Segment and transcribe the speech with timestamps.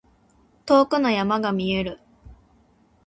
[0.65, 1.99] 遠くの山が見える。